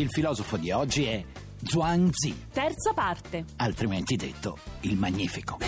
Il 0.00 0.08
filosofo 0.08 0.56
di 0.56 0.70
oggi 0.70 1.04
è 1.04 1.22
Zhuangzi, 1.62 2.46
Terza 2.54 2.94
parte. 2.94 3.44
altrimenti 3.56 4.16
detto 4.16 4.56
il 4.80 4.96
Magnifico. 4.96 5.58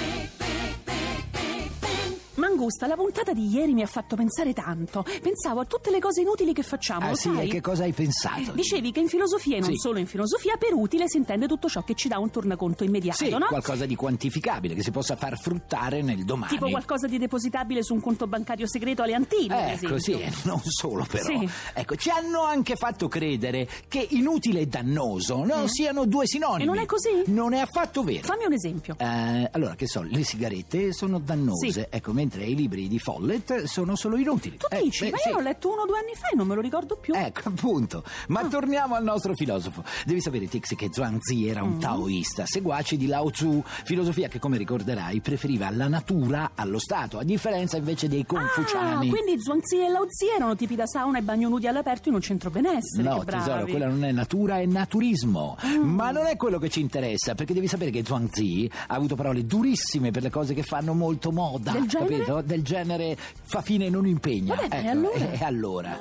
Mangusta, 2.62 2.86
la 2.86 2.94
puntata 2.94 3.32
di 3.32 3.48
ieri 3.48 3.72
mi 3.74 3.82
ha 3.82 3.86
fatto 3.86 4.14
pensare 4.14 4.52
tanto. 4.52 5.04
Pensavo 5.20 5.60
a 5.60 5.64
tutte 5.64 5.90
le 5.90 5.98
cose 5.98 6.20
inutili 6.20 6.52
che 6.52 6.62
facciamo, 6.62 7.08
Ah 7.10 7.14
sì, 7.16 7.28
sai? 7.34 7.46
e 7.46 7.50
che 7.50 7.60
cosa 7.60 7.82
hai 7.82 7.92
pensato? 7.92 8.52
Dicevi 8.52 8.92
che 8.92 9.00
in 9.00 9.08
filosofia 9.08 9.56
e 9.56 9.60
non 9.60 9.70
Sì. 9.70 9.78
solo 9.78 9.98
in 9.98 10.06
filosofia, 10.06 10.56
per 10.56 10.72
utile 10.72 11.08
si 11.08 11.16
intende 11.16 11.48
tutto 11.48 11.68
ciò 11.68 11.82
che 11.82 11.94
ci 11.96 12.06
dà 12.06 12.18
un 12.18 12.30
tornaconto 12.30 12.84
immediato, 12.84 13.24
Sì, 13.24 13.30
no? 13.30 13.46
qualcosa 13.48 13.84
di 13.84 13.96
quantificabile 13.96 14.74
che 14.76 14.82
si 14.84 14.92
possa 14.92 15.16
far 15.16 15.36
fruttare 15.40 16.02
nel 16.02 16.24
domani. 16.24 16.52
Tipo 16.52 16.68
qualcosa 16.68 17.08
di 17.08 17.18
depositabile 17.18 17.82
su 17.82 17.94
un 17.94 18.00
conto 18.00 18.28
bancario 18.28 18.68
segreto 18.68 19.02
alle 19.02 19.14
Antille, 19.14 19.72
ad 19.72 19.82
Ecco, 19.82 19.98
sì, 19.98 20.16
non 20.44 20.60
solo 20.62 21.04
però. 21.10 21.24
Sì. 21.24 21.48
Ecco, 21.74 21.96
ci 21.96 22.10
hanno 22.10 22.42
anche 22.44 22.76
fatto 22.76 23.08
credere 23.08 23.68
che 23.88 24.06
inutile 24.10 24.60
e 24.60 24.66
dannoso 24.66 25.42
non 25.44 25.68
siano 25.68 26.04
due 26.06 26.28
sinonimi. 26.28 26.62
E 26.62 26.66
non 26.66 26.78
è 26.78 26.86
così? 26.86 27.22
Non 27.26 27.54
è 27.54 27.58
affatto 27.58 28.04
vero. 28.04 28.22
Fammi 28.22 28.44
un 28.44 28.52
esempio. 28.52 28.94
Eh, 28.98 29.48
allora, 29.50 29.74
che 29.74 29.88
so, 29.88 30.02
le 30.02 30.22
sigarette 30.22 30.92
sono 30.92 31.18
dannose, 31.18 31.88
ecco, 31.90 32.12
mentre 32.12 32.44
i 32.52 32.54
libri 32.54 32.88
di 32.88 32.98
Follett 32.98 33.64
sono 33.64 33.96
solo 33.96 34.16
inutili. 34.16 34.56
Tu 34.56 34.66
Eh, 34.70 34.82
dici, 34.82 35.04
beh, 35.04 35.10
ma 35.10 35.16
sì. 35.18 35.28
io 35.28 35.34
l'ho 35.36 35.40
letto 35.42 35.70
uno 35.72 35.82
o 35.82 35.86
due 35.86 35.98
anni 35.98 36.12
fa 36.14 36.28
e 36.28 36.36
non 36.36 36.46
me 36.46 36.54
lo 36.54 36.60
ricordo 36.60 36.96
più. 36.96 37.14
Ecco, 37.14 37.48
appunto. 37.48 38.04
Ma 38.28 38.40
Ah. 38.40 38.48
torniamo 38.48 38.94
al 38.94 39.02
nostro 39.04 39.34
filosofo. 39.34 39.82
Devi 40.04 40.20
sapere, 40.20 40.46
Tixi, 40.48 40.74
che 40.76 40.88
Zhuangzi 40.90 41.46
era 41.48 41.62
Mm. 41.62 41.72
un 41.72 41.78
taoista, 41.78 42.44
seguace 42.46 42.96
di 42.96 43.06
Lao 43.06 43.30
Tzu, 43.30 43.62
filosofia 43.84 44.28
che, 44.28 44.38
come 44.38 44.56
ricorderai, 44.58 45.20
preferiva 45.20 45.70
la 45.70 45.88
natura 45.88 46.52
allo 46.54 46.78
Stato, 46.78 47.18
a 47.18 47.24
differenza 47.24 47.76
invece 47.76 48.08
dei 48.08 48.20
Ah, 48.22 48.24
confuciani. 48.26 49.08
quindi 49.08 49.40
Zhuangzi 49.40 49.78
e 49.78 49.88
Lao 49.88 50.06
Tzu 50.06 50.26
erano 50.36 50.54
tipi 50.56 50.74
da 50.76 50.86
sauna 50.86 51.18
e 51.18 51.22
bagno 51.22 51.48
nudi 51.48 51.66
all'aperto 51.66 52.08
in 52.08 52.14
un 52.16 52.20
centro 52.20 52.50
benessere. 52.50 53.02
No, 53.08 53.24
tesoro, 53.24 53.64
quella 53.66 53.86
non 53.88 54.04
è 54.04 54.12
natura, 54.12 54.58
è 54.58 54.66
naturismo. 54.66 55.56
Mm. 55.66 55.94
Ma 55.94 56.10
non 56.10 56.26
è 56.26 56.36
quello 56.36 56.58
che 56.58 56.68
ci 56.68 56.80
interessa, 56.80 57.34
perché 57.34 57.54
devi 57.54 57.66
sapere 57.66 57.90
che 57.90 58.04
Zhuangzi 58.04 58.70
ha 58.88 58.94
avuto 58.94 59.14
parole 59.16 59.44
durissime 59.46 60.10
per 60.10 60.22
le 60.22 60.30
cose 60.30 60.54
che 60.54 60.62
fanno 60.62 60.92
molto 60.94 61.30
moda. 61.32 61.72
Del 61.72 61.86
genere? 61.86 62.18
Capito? 62.18 62.41
Del 62.44 62.62
genere 62.62 63.16
fa 63.42 63.62
fine 63.62 63.86
e 63.86 63.90
non 63.90 64.06
impegna. 64.06 64.54
Vabbè, 64.54 64.74
e 64.74 64.78
Ecco, 64.78 64.90
allora? 64.90 65.32
E 65.32 65.44
allora? 65.44 65.98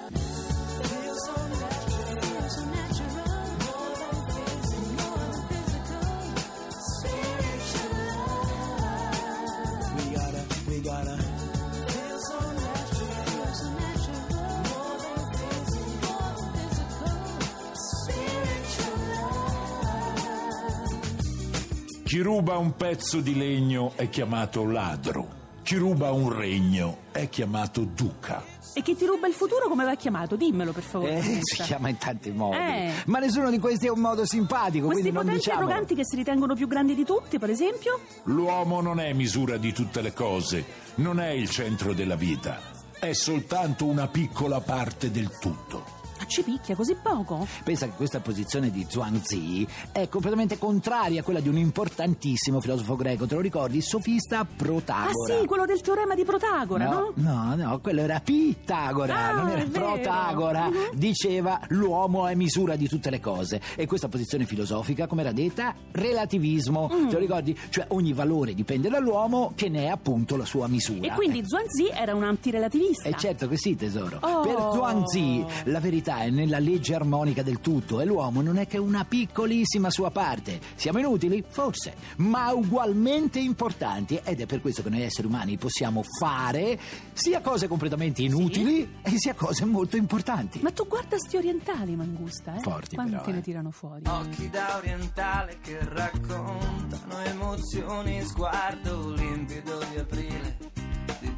Chi 22.12 22.20
ruba 22.20 22.58
un 22.58 22.76
pezzo 22.76 23.22
di 23.22 23.38
legno 23.38 23.94
è 23.96 24.10
chiamato 24.10 24.66
ladro. 24.66 25.41
Chi 25.72 25.78
ruba 25.78 26.12
un 26.12 26.34
regno 26.36 26.98
è 27.14 27.30
chiamato 27.30 27.86
duca. 27.86 28.44
E 28.74 28.82
chi 28.82 28.94
ti 28.94 29.06
ruba 29.06 29.28
il 29.28 29.34
futuro 29.34 29.70
come 29.70 29.86
va 29.86 29.96
chiamato? 29.96 30.36
Dimmelo 30.36 30.74
per 30.74 30.84
favore. 30.84 31.20
Eh, 31.20 31.40
si 31.42 31.62
chiama 31.62 31.88
in 31.88 31.96
tanti 31.98 32.30
modi. 32.32 32.58
Eh. 32.58 32.92
Ma 33.06 33.20
nessuno 33.20 33.50
di 33.50 33.58
questi 33.58 33.86
è 33.86 33.90
un 33.90 34.02
modo 34.02 34.26
simpatico, 34.26 34.88
Questi 34.88 35.14
potenti 35.14 35.36
diciamo. 35.36 35.60
arroganti 35.60 35.96
che 35.96 36.04
si 36.04 36.18
ritengono 36.18 36.56
più 36.56 36.68
grandi 36.68 36.94
di 36.94 37.06
tutti, 37.06 37.40
per 37.40 37.50
esempio? 37.50 38.02
L'uomo 38.24 38.82
non 38.82 39.00
è 39.00 39.14
misura 39.14 39.56
di 39.56 39.72
tutte 39.72 40.02
le 40.02 40.12
cose, 40.12 40.66
non 40.96 41.22
è 41.22 41.30
il 41.30 41.50
centro 41.50 41.94
della 41.94 42.18
vita, 42.18 42.60
è 43.00 43.14
soltanto 43.14 43.86
una 43.86 44.10
piccola 44.10 44.60
parte 44.60 45.10
del 45.10 45.32
tutto. 45.40 46.01
Ma 46.22 46.28
ci 46.28 46.44
picchia 46.44 46.76
così 46.76 46.96
poco? 47.02 47.48
Pensa 47.64 47.88
che 47.88 47.94
questa 47.96 48.20
posizione 48.20 48.70
di 48.70 48.86
Zhuangzi 48.88 49.68
è 49.92 50.08
completamente 50.08 50.60
contraria 50.60 51.22
a 51.22 51.24
quella 51.24 51.40
di 51.40 51.50
un 51.50 51.58
importantissimo 51.58 52.62
filosofo 52.62 52.96
greco, 52.96 53.26
te 53.26 53.34
lo 53.34 53.42
ricordi? 53.42 53.82
Sofista 53.82 54.46
Protagora. 54.46 55.10
Ah 55.10 55.40
sì, 55.40 55.48
quello 55.48 55.66
del 55.66 55.82
teorema 55.82 56.14
di 56.14 56.24
Protagora, 56.24 56.86
no? 56.88 57.12
no, 57.16 57.56
no, 57.56 57.80
quello 57.80 58.02
era 58.02 58.20
Pitagora, 58.20 59.16
Ah, 59.18 59.32
non 59.34 59.50
era. 59.50 59.64
Protagora. 59.66 60.70
Mhm. 60.70 60.90
Diceva 60.94 61.60
l'uomo 61.70 62.28
è 62.28 62.36
misura 62.36 62.76
di 62.76 62.88
tutte 62.88 63.10
le 63.10 63.20
cose. 63.20 63.60
E 63.76 63.88
questa 63.88 64.08
posizione 64.08 64.46
filosofica, 64.46 65.08
come 65.08 65.22
era 65.22 65.32
detta, 65.32 65.74
relativismo. 65.92 66.88
Mm. 66.94 67.08
Te 67.08 67.14
lo 67.14 67.20
ricordi? 67.20 67.58
Cioè 67.70 67.86
ogni 67.90 68.14
valore 68.14 68.54
dipende 68.54 68.90
dall'uomo 68.90 69.54
che 69.56 69.70
ne 69.70 69.86
è 69.86 69.88
appunto 69.88 70.36
la 70.38 70.46
sua 70.46 70.68
misura. 70.68 71.08
E 71.12 71.16
quindi 71.16 71.42
Zhuangzi 71.44 71.88
era 71.88 72.14
un 72.14 72.24
antirelativista. 72.24 73.10
E 73.10 73.16
certo 73.18 73.48
che 73.48 73.58
sì, 73.58 73.76
tesoro. 73.76 74.20
Oh. 74.22 74.42
Per 74.42 74.56
Zhuangzi 74.74 75.44
la 75.66 75.80
verità 75.80 76.10
è 76.20 76.30
nella 76.30 76.60
legge 76.60 76.96
armonica 76.96 77.42
del 77.44 77.60
tutto 77.60 78.00
e 78.02 78.06
l'uomo 78.06 78.42
non 78.42 78.58
è 78.58 78.68
che 78.68 78.78
una 78.78 79.06
piccolissima 79.06 79.90
sua 79.90 80.12
parte. 80.12 80.60
Siamo 80.76 81.00
inutili? 81.00 81.44
Forse, 81.48 81.96
ma 82.18 82.52
ugualmente 82.52 83.40
importanti 83.40 84.20
ed 84.24 84.42
è 84.42 84.46
per 84.46 84.62
questo 84.62 84.84
che 84.84 84.90
noi 84.90 85.02
esseri 85.02 85.28
umani 85.28 85.58
possiamo 85.58 86.04
fare 86.20 86.80
sia 87.14 87.42
cose 87.42 87.68
completamente 87.68 88.22
inutili 88.22 88.98
e 89.02 89.18
sia 89.18 89.34
cose 89.34 89.66
molto 89.66 89.98
importanti. 89.98 90.60
Ma 90.62 90.72
tu 90.72 90.88
guarda 90.88 91.18
sti 91.18 91.38
orientali, 91.38 91.96
Mangusta, 91.96 92.56
eh? 92.56 92.60
Forti 92.60 92.96
Quante 92.96 93.18
però, 93.18 93.32
ne 93.32 93.38
eh. 93.38 93.42
tirano 93.42 93.72
fuori? 93.72 94.04
Occhi 94.08 94.50
da 94.50 94.78
orientale 94.78 95.58
che 95.62 95.80
raccontano 95.82 97.20
emozioni, 97.24 98.22
sguardo 98.24 99.14
limpido 99.14 99.80
di 99.92 99.98
aprile, 99.98 100.58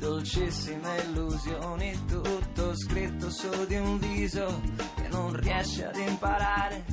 dolcissime 0.03 1.01
illusioni, 1.05 1.97
tutto 2.05 2.75
scritto 2.75 3.29
su 3.29 3.65
di 3.67 3.77
un 3.77 3.97
viso 3.99 4.61
che 4.95 5.07
non 5.07 5.33
riesce 5.33 5.85
ad 5.85 5.95
imparare 5.95 6.83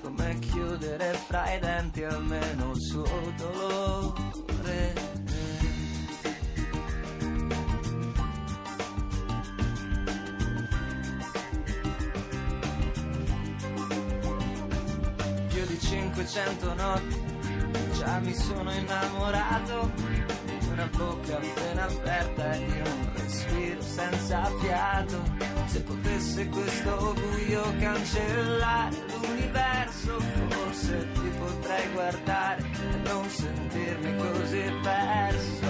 come 0.00 0.38
chiudere 0.38 1.14
fra 1.26 1.52
i 1.52 1.58
denti 1.58 2.04
almeno 2.04 2.70
il 2.70 2.80
suo 2.80 3.32
dolore. 3.36 4.92
più 15.48 15.66
di 15.66 15.80
500 15.80 16.74
notti 16.74 17.22
già 17.98 18.18
mi 18.20 18.34
sono 18.34 18.72
innamorato 18.72 20.13
una 20.84 20.90
bocca 20.96 21.36
appena 21.36 21.84
aperta 21.84 22.52
e 22.52 22.64
di 22.64 22.78
un 22.78 23.10
respiro 23.14 23.80
senza 23.80 24.44
fiato. 24.60 25.22
Se 25.66 25.80
potesse 25.80 26.48
questo 26.48 27.14
buio 27.14 27.62
cancellare 27.78 28.96
l'universo 29.20 30.20
forse 30.48 31.06
ti 31.12 31.30
potrei 31.38 31.92
guardare 31.92 32.62
e 32.62 33.08
non 33.08 33.28
sentirmi 33.28 34.16
così 34.16 34.72
perso 34.82 35.63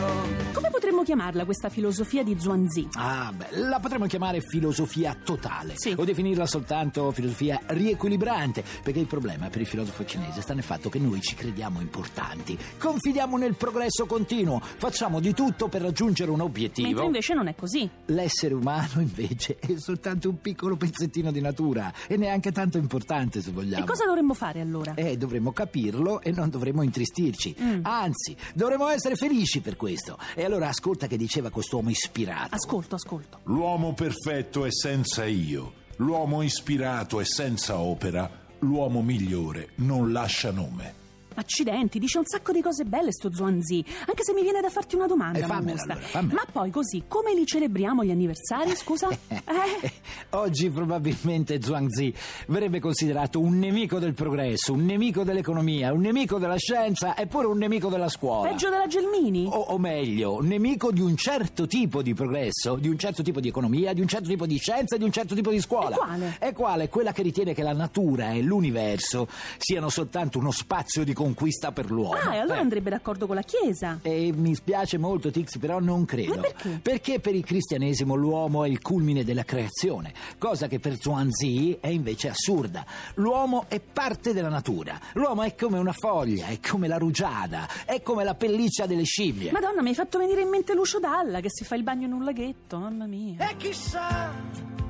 potremmo 0.85 1.03
chiamarla 1.03 1.47
questa 1.47 1.71
filosofia 1.71 2.23
di 2.23 2.37
Zhuangzi? 2.39 2.89
Ah, 2.93 3.33
beh, 3.35 3.57
la 3.59 3.79
potremmo 3.81 4.05
chiamare 4.05 4.43
filosofia 4.43 5.17
totale 5.25 5.73
Sì. 5.77 5.95
o 5.97 6.05
definirla 6.05 6.45
soltanto 6.47 7.11
filosofia 7.11 7.59
riequilibrante, 7.69 8.63
perché 8.83 8.99
il 9.01 9.07
problema 9.07 9.49
per 9.49 9.63
il 9.63 9.67
filosofo 9.67 10.05
cinese 10.05 10.43
sta 10.43 10.53
nel 10.53 10.63
fatto 10.63 10.91
che 10.91 10.99
noi 10.99 11.23
ci 11.23 11.35
crediamo 11.37 11.81
importanti, 11.81 12.59
confidiamo 12.77 13.39
nel 13.39 13.55
progresso 13.55 14.05
continuo, 14.05 14.61
facciamo 14.61 15.21
di 15.21 15.33
tutto 15.33 15.69
per 15.69 15.81
raggiungere 15.81 16.31
un 16.31 16.43
obiettivo. 16.43 16.89
Mentre 16.89 17.07
invece 17.07 17.33
non 17.33 17.47
è 17.47 17.55
così. 17.55 17.89
L'essere 18.07 18.53
umano 18.53 19.01
invece 19.01 19.57
è 19.59 19.77
soltanto 19.79 20.29
un 20.29 20.39
piccolo 20.43 20.77
pezzettino 20.77 21.33
di 21.33 21.41
natura 21.41 21.91
e 22.07 22.19
neanche 22.19 22.53
tanto 22.53 22.77
importante 22.77 23.41
se 23.41 23.53
vogliamo. 23.53 23.85
E 23.85 23.89
cosa 23.89 24.05
dovremmo 24.05 24.35
fare 24.35 24.61
allora? 24.61 24.93
Eh, 24.97 25.17
dovremmo 25.17 25.51
capirlo 25.53 26.21
e 26.21 26.31
non 26.31 26.51
dovremmo 26.51 26.83
intristirci. 26.83 27.57
Mm. 27.59 27.81
Anzi, 27.85 28.37
dovremmo 28.53 28.89
essere 28.89 29.15
felici 29.15 29.61
per 29.63 29.77
questo. 29.77 30.19
E 30.35 30.45
allora 30.45 30.73
ascolta 30.75 31.07
che 31.07 31.17
diceva 31.17 31.51
quest'uomo 31.51 31.91
ispirato. 31.91 32.57
Ascolto, 32.57 32.97
ascolto. 32.97 33.39
L'uomo 33.45 33.95
perfetto 33.95 34.65
è 34.65 34.73
senza 34.73 35.25
io, 35.25 35.73
l'uomo 35.97 36.43
ispirato 36.43 37.21
è 37.21 37.25
senza 37.25 37.79
opera, 37.79 38.29
l'uomo 38.59 39.01
migliore 39.01 39.71
non 39.77 40.11
lascia 40.11 40.51
nome. 40.51 41.04
Accidenti, 41.35 41.99
dice 41.99 42.19
un 42.19 42.25
sacco 42.27 42.53
di 42.53 42.61
cose 42.63 42.85
belle 42.85 43.13
sto 43.13 43.33
Zuanzi, 43.35 43.85
anche 44.07 44.23
se 44.23 44.33
mi 44.33 44.43
viene 44.43 44.61
da 44.61 44.71
farti 44.71 44.95
una 44.95 45.07
domanda, 45.07 45.39
Eh, 45.39 45.43
fammela, 45.43 45.83
allora, 45.83 46.01
fammela. 46.01 46.35
Ma 46.35 46.45
poi 46.51 46.71
così, 46.71 47.05
come 47.09 47.35
li 47.35 47.45
celebriamo 47.47 48.05
gli 48.05 48.11
anniversari, 48.11 48.75
scusa? 48.77 49.09
Eh? 49.55 49.93
Oggi 50.31 50.71
probabilmente 50.71 51.61
Zhuangzi 51.63 52.13
verrebbe 52.49 52.81
considerato 52.81 53.41
un 53.41 53.59
nemico 53.59 53.99
del 53.99 54.15
progresso, 54.15 54.73
un 54.73 54.85
nemico 54.85 55.23
dell'economia, 55.23 55.93
un 55.93 56.01
nemico 56.01 56.39
della 56.39 56.57
scienza 56.57 57.15
e 57.15 57.27
pure 57.27 57.47
un 57.47 57.59
nemico 57.59 57.89
della 57.89 58.09
scuola. 58.09 58.49
Peggio 58.51 58.71
della 58.71 58.87
Gelmini? 58.87 59.47
O, 59.51 59.57
o 59.59 59.79
meglio, 59.79 60.41
nemico 60.41 60.91
di 60.93 61.01
un 61.01 61.17
certo 61.17 61.67
tipo 61.67 62.03
di 62.03 62.15
progresso, 62.15 62.77
di 62.77 62.89
un 62.89 62.99
certo 62.99 63.23
tipo 63.23 63.41
di 63.41 63.49
economia, 63.49 63.93
di 63.93 64.01
un 64.01 64.09
certo 64.09 64.29
tipo 64.29 64.47
di 64.47 64.57
scienza, 64.59 64.97
di 64.97 65.05
un 65.05 65.13
certo 65.13 65.35
tipo 65.35 65.51
di 65.51 65.61
scuola. 65.61 65.95
E 65.95 65.99
quale? 65.99 66.37
E 66.41 66.53
quale? 66.53 66.89
Quella 66.89 67.13
che 67.13 67.23
ritiene 67.23 67.55
che 67.55 67.63
la 67.63 67.73
natura 67.75 68.31
e 68.33 68.43
l'universo 68.43 69.29
siano 69.59 69.89
soltanto 69.89 70.39
uno 70.39 70.51
spazio 70.51 71.05
di 71.05 71.13
conquista 71.25 71.73
per 71.73 71.91
l'uomo. 71.91 72.15
Ah, 72.15 72.35
e 72.35 72.39
allora 72.39 72.59
Eh. 72.59 72.61
andrebbe 72.61 72.91
d'accordo 72.91 73.27
con 73.27 73.35
la 73.35 73.43
Chiesa. 73.43 74.01
E 74.03 74.31
mi 74.35 74.55
spiace 74.55 74.99
molto, 74.99 75.31
Tix, 75.31 75.57
però 75.59 75.81
non 75.81 76.05
credo. 76.05 76.35
Ma 76.37 76.41
perché? 76.43 76.81
Perché 76.83 77.21
per 77.21 77.35
il 77.35 77.45
cristianesimo 77.45 78.15
l'uomo 78.15 78.65
è 78.65 78.69
il 78.69 78.81
culmine 78.83 79.25
della 79.25 79.45
creazione, 79.45 80.13
cosa 80.39 80.67
che 80.67 80.79
per 80.81 80.99
Zhuangzi 81.01 81.79
è 81.81 81.89
invece 81.89 82.29
assurda. 82.29 82.85
L'uomo 83.15 83.65
è 83.69 83.81
parte 83.81 84.33
della 84.35 84.51
natura. 84.51 84.99
L'uomo 85.15 85.43
è 85.43 85.55
come 85.55 85.79
una 85.79 85.93
foglia, 85.93 86.47
è 86.49 86.59
come 86.61 86.89
la 86.89 86.99
rugiada, 86.99 87.67
è 87.87 88.03
come 88.03 88.23
la 88.25 88.35
pelliccia 88.35 88.85
delle 88.87 89.05
scimmie. 89.05 89.51
Madonna, 89.51 89.81
mi 89.81 89.89
hai 89.89 89.95
fatto 89.95 90.19
venire 90.19 90.43
in 90.43 90.49
mente 90.51 90.75
Lucio 90.75 90.99
Dalla 91.01 91.41
che 91.41 91.49
si 91.51 91.65
fa 91.65 91.75
il 91.75 91.83
bagno 91.83 92.07
in 92.07 92.13
un 92.13 92.25
laghetto, 92.25 92.79
mamma 92.79 93.07
mia. 93.07 93.49
E 93.49 93.57
chissà 93.57 94.31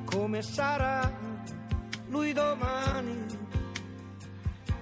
come 0.05 0.41
sarà 0.41 1.11
lui 2.09 2.33
domani, 2.33 3.25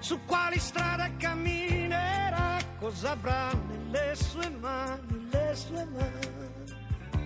su 0.04 0.20
quali 0.26 0.58
strade 0.58 1.16
camminerà, 1.16 2.58
cosa 2.78 3.12
avrà 3.12 3.50
nelle 3.54 4.14
sue 4.14 4.50
mani, 4.50 5.28
le 5.30 5.54
sue 5.54 5.82
mani. 5.86 7.22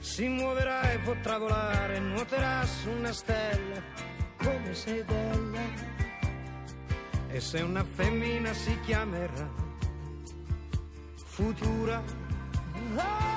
Si 0.00 0.26
muoverà 0.26 0.90
e 0.90 0.98
potrà 0.98 1.38
volare, 1.38 2.00
nuoterà 2.00 2.66
su 2.66 2.90
una 2.90 3.12
stella, 3.12 3.80
come 4.38 4.74
sei 4.74 5.04
bella. 5.04 5.60
E 7.28 7.40
se 7.40 7.60
una 7.60 7.84
femmina 7.84 8.52
si 8.52 8.76
chiamerà 8.80 9.48
futura. 11.14 12.02
Ah, 12.96 13.33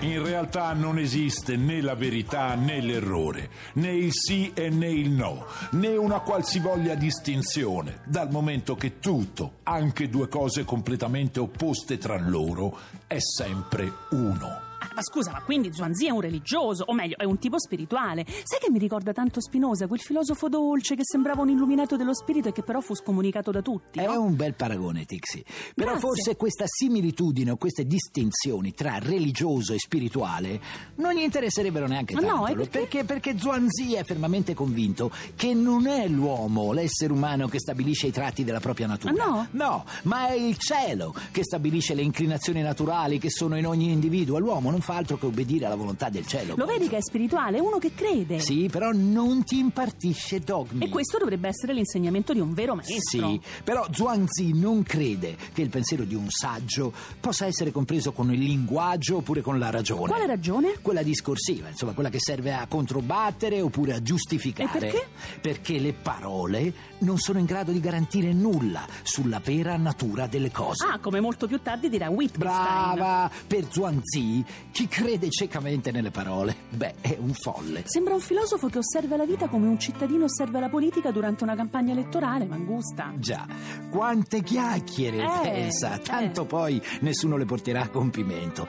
In 0.00 0.22
realtà 0.24 0.72
non 0.72 0.98
esiste 0.98 1.56
né 1.56 1.82
la 1.82 1.94
verità 1.94 2.54
né 2.54 2.80
l'errore, 2.80 3.50
né 3.74 3.92
il 3.92 4.12
sì 4.14 4.50
e 4.54 4.70
né 4.70 4.88
il 4.88 5.10
no, 5.10 5.44
né 5.72 5.94
una 5.94 6.20
qualsivoglia 6.20 6.94
distinzione, 6.94 8.00
dal 8.06 8.30
momento 8.30 8.76
che 8.76 8.98
tutto, 8.98 9.58
anche 9.64 10.08
due 10.08 10.28
cose 10.28 10.64
completamente 10.64 11.38
opposte 11.38 11.98
tra 11.98 12.18
loro, 12.18 12.78
è 13.06 13.18
sempre 13.18 13.92
uno. 14.12 14.69
Ma 14.94 15.02
scusa, 15.02 15.30
ma 15.30 15.42
quindi 15.42 15.72
Zuanzi 15.72 16.06
è 16.06 16.10
un 16.10 16.20
religioso, 16.20 16.84
o 16.86 16.92
meglio, 16.94 17.16
è 17.16 17.24
un 17.24 17.38
tipo 17.38 17.58
spirituale. 17.58 18.24
Sai 18.26 18.58
che 18.60 18.70
mi 18.70 18.78
ricorda 18.78 19.12
tanto 19.12 19.40
Spinoza, 19.40 19.86
quel 19.86 20.00
filosofo 20.00 20.48
dolce 20.48 20.94
che 20.94 21.02
sembrava 21.04 21.42
un 21.42 21.48
illuminato 21.50 21.96
dello 21.96 22.14
spirito 22.14 22.48
e 22.48 22.52
che 22.52 22.62
però 22.62 22.80
fu 22.80 22.94
scomunicato 22.94 23.50
da 23.50 23.62
tutti? 23.62 23.98
È 23.98 24.06
no? 24.06 24.20
un 24.22 24.36
bel 24.36 24.54
paragone, 24.54 25.04
Tixi. 25.04 25.44
Però 25.74 25.92
Grazie. 25.92 26.08
forse 26.08 26.36
questa 26.36 26.64
similitudine 26.66 27.52
o 27.52 27.56
queste 27.56 27.84
distinzioni 27.86 28.72
tra 28.74 28.98
religioso 28.98 29.72
e 29.72 29.78
spirituale 29.78 30.60
non 30.96 31.14
gli 31.14 31.20
interesserebbero 31.20 31.86
neanche 31.86 32.14
Ma 32.14 32.20
no, 32.20 32.44
tanto. 32.44 32.50
e 32.50 32.54
perché? 32.54 32.78
perché? 32.78 33.04
Perché 33.04 33.38
Zhuangzi 33.38 33.94
è 33.94 34.04
fermamente 34.04 34.54
convinto 34.54 35.10
che 35.36 35.54
non 35.54 35.86
è 35.86 36.08
l'uomo, 36.08 36.72
l'essere 36.72 37.12
umano, 37.12 37.48
che 37.48 37.58
stabilisce 37.58 38.06
i 38.08 38.10
tratti 38.12 38.44
della 38.44 38.60
propria 38.60 38.86
natura. 38.86 39.12
No? 39.12 39.46
No, 39.52 39.84
ma 40.02 40.28
è 40.28 40.32
il 40.32 40.56
cielo 40.58 41.14
che 41.30 41.42
stabilisce 41.44 41.94
le 41.94 42.02
inclinazioni 42.02 42.60
naturali 42.62 43.18
che 43.18 43.30
sono 43.30 43.56
in 43.56 43.66
ogni 43.66 43.90
individuo. 43.90 44.38
L'uomo 44.38 44.70
non 44.70 44.79
fa 44.80 44.96
altro 44.96 45.16
che 45.16 45.26
obbedire 45.26 45.66
alla 45.66 45.74
volontà 45.74 46.08
del 46.08 46.26
cielo. 46.26 46.54
Lo 46.56 46.66
vedi 46.66 46.88
che 46.88 46.98
è 46.98 47.02
spirituale, 47.02 47.58
è 47.58 47.60
uno 47.60 47.78
che 47.78 47.92
crede. 47.94 48.40
Sì, 48.40 48.68
però 48.70 48.90
non 48.92 49.44
ti 49.44 49.58
impartisce 49.58 50.40
dogmi. 50.40 50.84
E 50.84 50.88
questo 50.88 51.18
dovrebbe 51.18 51.48
essere 51.48 51.72
l'insegnamento 51.72 52.32
di 52.32 52.40
un 52.40 52.52
vero 52.52 52.74
maestro. 52.74 53.28
Sì, 53.28 53.40
però 53.64 53.86
Zhuangzi 53.90 54.52
non 54.52 54.82
crede 54.82 55.36
che 55.52 55.62
il 55.62 55.68
pensiero 55.68 56.04
di 56.04 56.14
un 56.14 56.28
saggio 56.30 56.92
possa 57.18 57.46
essere 57.46 57.70
compreso 57.72 58.12
con 58.12 58.32
il 58.32 58.40
linguaggio 58.40 59.16
oppure 59.16 59.40
con 59.40 59.58
la 59.58 59.70
ragione. 59.70 60.08
Quale 60.08 60.26
ragione? 60.26 60.78
Quella 60.80 61.02
discorsiva, 61.02 61.68
insomma, 61.68 61.92
quella 61.92 62.10
che 62.10 62.18
serve 62.20 62.52
a 62.52 62.66
controbattere 62.66 63.60
oppure 63.60 63.94
a 63.94 64.02
giustificare. 64.02 64.68
E 64.68 64.80
perché? 64.80 65.08
Perché 65.40 65.78
le 65.78 65.92
parole 65.92 66.72
non 67.00 67.18
sono 67.18 67.38
in 67.38 67.44
grado 67.44 67.72
di 67.72 67.80
garantire 67.80 68.32
nulla 68.32 68.86
sulla 69.02 69.40
vera 69.42 69.76
natura 69.76 70.26
delle 70.26 70.50
cose. 70.50 70.86
Ah, 70.86 70.98
come 70.98 71.20
molto 71.20 71.46
più 71.46 71.60
tardi 71.60 71.88
dirà 71.88 72.08
Wittgenstein. 72.10 72.94
Brava! 72.94 73.30
Per 73.46 73.66
Zhuangzi, 73.70 74.44
chi 74.70 74.86
crede 74.88 75.28
ciecamente 75.30 75.90
nelle 75.90 76.10
parole, 76.10 76.54
beh, 76.70 76.94
è 77.00 77.16
un 77.18 77.32
folle. 77.32 77.82
Sembra 77.86 78.14
un 78.14 78.20
filosofo 78.20 78.68
che 78.68 78.78
osserva 78.78 79.16
la 79.16 79.24
vita 79.24 79.48
come 79.48 79.66
un 79.66 79.78
cittadino 79.78 80.24
osserva 80.24 80.60
la 80.60 80.68
politica 80.68 81.10
durante 81.10 81.44
una 81.44 81.54
campagna 81.56 81.92
elettorale, 81.92 82.44
Mangusta. 82.46 83.12
Già, 83.16 83.46
quante 83.90 84.42
chiacchiere, 84.42 85.18
Eh, 85.22 85.40
pensa, 85.42 85.98
tanto 85.98 86.42
eh. 86.42 86.46
poi 86.46 86.82
nessuno 87.00 87.36
le 87.36 87.44
porterà 87.44 87.82
a 87.82 87.88
compimento. 87.88 88.66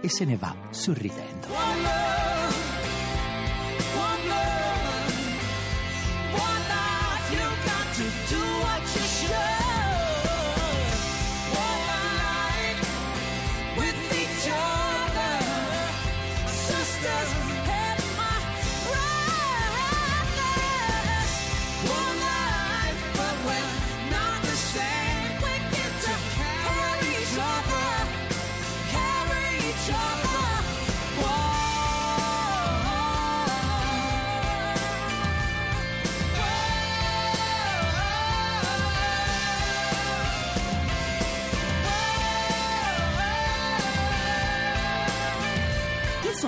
E 0.00 0.08
se 0.08 0.24
ne 0.26 0.36
va 0.36 0.54
sorridendo. 0.70 1.46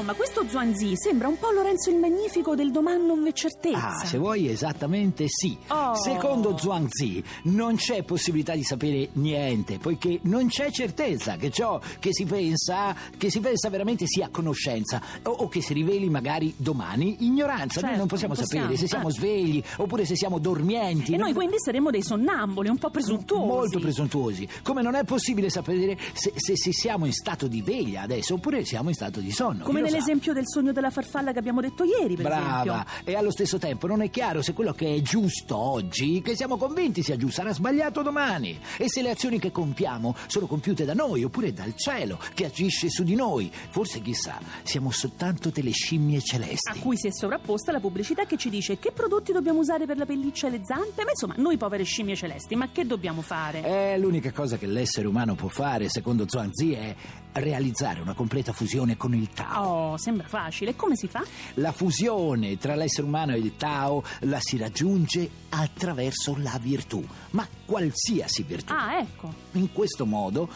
Insomma, 0.07 0.15
questo 0.15 0.49
Zuanzi 0.49 0.93
sembra 0.95 1.27
un 1.27 1.37
po' 1.37 1.51
Lorenzo 1.51 1.91
il 1.91 1.97
Magnifico 1.97 2.55
del 2.55 2.71
domani 2.71 3.05
non 3.05 3.25
v'è 3.25 3.33
certezza. 3.33 3.89
Ah, 3.89 4.05
se 4.05 4.19
vuoi 4.19 4.49
esattamente 4.49 5.25
sì. 5.27 5.59
Oh. 5.67 5.97
Secondo 5.97 6.57
Zhuangzi 6.57 7.23
non 7.45 7.75
c'è 7.75 8.05
possibilità 8.05 8.55
di 8.55 8.63
sapere 8.63 9.09
niente, 9.15 9.79
poiché 9.79 10.21
non 10.23 10.47
c'è 10.47 10.71
certezza 10.71 11.35
che 11.35 11.51
ciò 11.51 11.81
che 11.99 12.11
si 12.13 12.25
pensa, 12.25 12.95
che 13.17 13.31
si 13.31 13.41
pensa 13.41 13.69
veramente 13.69 14.07
sia 14.07 14.29
conoscenza 14.31 15.03
o, 15.25 15.31
o 15.31 15.49
che 15.49 15.61
si 15.61 15.73
riveli 15.73 16.09
magari 16.09 16.55
domani 16.57 17.25
ignoranza. 17.27 17.81
noi 17.81 17.91
Certo, 17.91 17.97
non 17.99 18.07
possiamo 18.07 18.35
non 18.35 18.45
sapere 18.45 18.69
possiamo, 18.75 18.87
se 18.87 18.87
siamo 18.87 19.09
eh. 19.09 19.13
svegli 19.13 19.63
oppure 19.79 20.05
se 20.05 20.15
siamo 20.15 20.39
dormienti. 20.39 21.15
E 21.15 21.17
noi 21.17 21.33
quindi 21.33 21.57
saremmo 21.59 21.91
dei 21.91 22.03
sonnamboli, 22.05 22.69
un 22.69 22.79
po' 22.79 22.91
presuntuosi. 22.91 23.47
Molto 23.47 23.81
presuntuosi. 23.81 24.49
Come 24.63 24.83
non 24.83 24.95
è 24.95 25.03
possibile 25.03 25.51
sapere 25.51 25.99
se, 26.13 26.33
se- 26.37 26.57
se 26.57 26.73
siamo 26.73 27.07
in 27.07 27.13
stato 27.13 27.49
di 27.49 27.61
veglia 27.61 28.03
adesso 28.03 28.35
oppure 28.35 28.65
siamo 28.65 28.91
in 28.91 28.95
stato 28.95 29.19
di 29.19 29.33
sonno. 29.33 29.65
Come 29.65 29.83
Chi 29.83 29.96
lo 29.97 30.01
sa? 30.01 30.07
nell'esempio 30.07 30.33
del 30.33 30.45
sogno 30.47 30.73
della 30.73 30.91
farfalla 30.91 31.33
che 31.33 31.39
abbiamo 31.39 31.61
detto 31.61 31.85
ieri, 31.85 32.15
per 32.15 32.25
Brava, 32.27 32.85
esempio. 32.85 33.13
e 33.13 33.15
allo 33.17 33.31
stesso 33.31 33.59
tempo 33.59 33.87
non 33.87 34.03
è 34.03 34.11
chiaro 34.11 34.43
se 34.43 34.53
quello 34.53 34.73
che 34.73 34.95
è 34.95 35.01
giusto 35.01 35.57
oggi, 35.57 36.23
che 36.23 36.37
siamo 36.37 36.57
convinti 36.57 37.03
sia 37.03 37.17
giusto, 37.17 37.41
sarà 37.41 37.53
sbagliato 37.53 38.03
domani. 38.03 38.59
E 38.79 38.89
se 38.89 39.03
le 39.03 39.11
azioni 39.11 39.39
che 39.39 39.51
compiamo 39.53 40.15
sono 40.27 40.47
compiute 40.47 40.85
da 40.85 40.95
noi 40.95 41.25
oppure 41.25 41.53
dal 41.53 41.75
cielo 41.77 42.19
che 42.35 42.47
agisce 42.47 42.89
su 42.91 43.03
di 43.03 43.15
noi. 43.15 43.51
Forse 43.71 44.01
chissà, 44.01 44.39
siamo 44.63 44.91
soltanto 44.91 45.51
delle 45.51 45.71
scimmie 45.73 46.19
A 46.19 46.21
celesti. 46.21 46.79
cui 46.81 46.97
si 46.97 47.09
è 47.09 47.13
sovrapposta 47.13 47.73
la 47.73 47.81
pubblicità 47.81 48.25
che 48.25 48.37
ci 48.37 48.49
dice 48.51 48.79
che 48.79 48.93
prodotti 48.93 49.33
dobbiamo 49.33 49.59
usare 49.61 49.87
per 49.87 49.97
la 49.99 50.07
pelliccia 50.07 50.47
e 50.47 50.51
le 50.51 50.61
zampe. 50.65 51.05
Ma 51.05 51.11
insomma, 51.11 51.35
noi 51.39 51.57
povere 51.57 51.83
scimmie 51.85 52.17
celesti, 52.17 52.55
ma 52.57 52.69
che 52.71 52.87
dobbiamo 52.87 53.23
fare? 53.23 53.63
Eh, 53.95 53.99
l'unica 53.99 54.33
cosa 54.33 54.57
che 54.57 54.67
l'essere 54.67 55.07
umano 55.07 55.35
può 55.35 55.49
fare, 55.49 55.89
secondo 55.89 56.25
Zhuangzi, 56.29 56.73
è 56.73 56.95
realizzare 57.33 58.01
una 58.01 58.15
completa 58.15 58.53
fusione 58.53 58.97
con 58.97 59.15
il 59.15 59.29
Tao. 59.29 59.65
Oh, 59.67 59.86
sembra 59.97 60.27
facile. 60.27 60.75
Come 60.75 60.97
si 60.97 61.07
fa? 61.07 61.25
La 61.55 61.73
fusione 61.73 62.59
tra 62.59 62.75
l'essere 62.75 63.07
umano 63.07 63.33
e 63.33 63.39
il 63.39 63.57
Tao 63.57 64.03
la 64.21 64.39
si 64.41 64.57
raggiunge 64.57 65.29
attraverso 65.51 66.37
la 66.39 66.59
virtù, 66.61 67.05
ma 67.31 67.47
qualsiasi 67.65 68.43
virtù. 68.43 68.73
Ah, 68.73 68.99
ecco. 68.99 69.33
In 69.53 69.73
questo 69.73 70.05
modo 70.05 70.49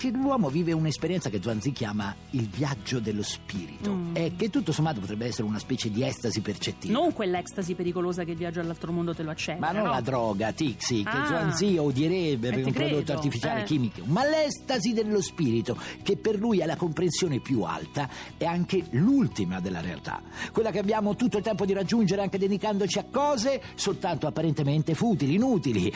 che 0.00 0.08
l'uomo 0.10 0.48
vive 0.48 0.72
un'esperienza 0.72 1.28
che 1.28 1.42
Zhuangzi 1.42 1.72
chiama 1.72 2.14
il 2.30 2.48
viaggio 2.48 3.00
dello 3.00 3.22
spirito 3.22 3.92
Mm. 3.92 4.16
e 4.16 4.32
che 4.34 4.48
tutto 4.48 4.72
sommato 4.72 4.98
potrebbe 4.98 5.26
essere 5.26 5.42
una 5.46 5.58
specie 5.58 5.90
di 5.90 6.02
estasi 6.02 6.40
percettiva. 6.40 6.98
Non 6.98 7.12
quell'ecstasy 7.12 7.74
pericolosa 7.74 8.24
che 8.24 8.30
il 8.30 8.38
viaggio 8.38 8.60
all'altro 8.60 8.92
mondo 8.92 9.14
te 9.14 9.22
lo 9.22 9.30
accende. 9.30 9.60
Ma 9.60 9.72
non 9.72 9.84
no? 9.84 9.90
la 9.90 10.00
droga, 10.00 10.52
Tixi, 10.52 11.02
che 11.02 11.10
Ah. 11.10 11.26
Zhuangzi 11.26 11.76
odierebbe 11.76 12.48
Eh, 12.48 12.50
per 12.52 12.64
un 12.66 12.72
prodotto 12.72 12.94
credo, 12.96 13.12
artificiale 13.12 13.60
eh. 13.60 13.64
chimico, 13.64 14.00
ma 14.06 14.24
l'estasi 14.24 14.94
dello 14.94 15.20
spirito, 15.20 15.76
che 16.02 16.16
per 16.16 16.38
lui 16.38 16.60
è 16.60 16.64
la 16.66 16.76
comprensione 16.76 17.40
più 17.40 17.62
alta, 17.62 18.08
è 18.38 18.46
anche 18.46 18.84
l'ultima 18.92 19.60
della 19.60 19.82
realtà. 19.82 20.22
Quella 20.50 20.70
che 20.70 20.78
abbiamo 20.78 21.14
tutto 21.14 21.36
il 21.36 21.42
tempo 21.44 21.66
di 21.66 21.74
raggiungere 21.74 22.22
anche 22.22 22.38
dedicandoci 22.38 22.98
a 22.98 23.04
cose 23.10 23.60
soltanto 23.74 24.26
apparentemente 24.26 24.94
futili, 24.94 25.34
inutili. 25.34 25.92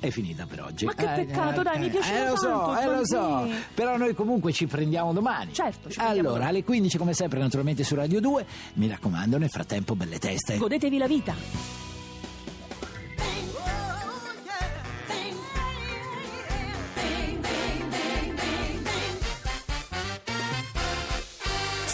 È 0.00 0.10
finita 0.10 0.46
per 0.46 0.62
oggi. 0.62 0.84
Ma 0.84 0.94
che 0.94 1.04
peccato, 1.06 1.62
dai, 1.62 1.80
mi 1.80 1.88
piaceva 1.88 2.26
Eh, 2.26 2.28
lo 2.28 2.36
so, 2.36 2.46
tanto, 2.48 2.80
eh, 2.80 2.94
lo 2.96 3.04
so. 3.04 3.47
Però 3.74 3.96
noi 3.96 4.14
comunque 4.14 4.52
ci 4.52 4.66
prendiamo 4.66 5.12
domani. 5.12 5.52
Certo, 5.52 5.90
ci 5.90 5.98
prendiamo 5.98 6.28
Allora, 6.28 6.46
alle 6.46 6.64
15 6.64 6.98
come 6.98 7.14
sempre 7.14 7.38
naturalmente 7.38 7.84
su 7.84 7.94
Radio 7.94 8.20
2. 8.20 8.46
Mi 8.74 8.88
raccomando, 8.88 9.38
nel 9.38 9.50
frattempo 9.50 9.94
belle 9.94 10.18
teste. 10.18 10.56
Godetevi 10.56 10.98
la 10.98 11.06
vita. 11.06 11.87